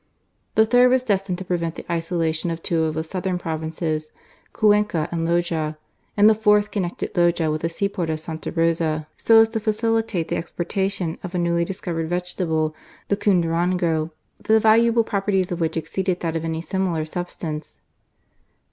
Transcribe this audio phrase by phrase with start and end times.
[0.55, 4.11] The third was destined to prevent the isolation of two of the southern provinces,
[4.51, 5.77] Cuenca and Loja;
[6.17, 8.49] and the fourth connected Loja with the seaport of Sta.
[8.55, 12.73] Rosa, so as to facilitate the exporta tion of a newly discovered vegetable,
[13.09, 14.09] the Cundurango,
[14.41, 17.79] the valuable properties of which exceeded that of any similar substance.